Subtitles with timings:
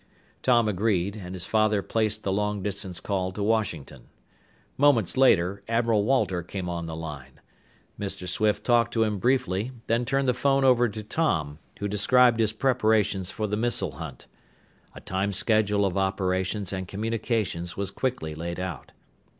[0.41, 4.07] Tom agreed, and his father placed the long distance call to Washington.
[4.75, 7.39] Moments later, Admiral Walter came on the line.
[7.99, 8.27] Mr.
[8.27, 12.51] Swift talked to him briefly, then turned the phone over to Tom, who described his
[12.51, 14.25] preparations for the missile hunt.
[14.95, 18.93] A time schedule of operations and communications was quickly laid out.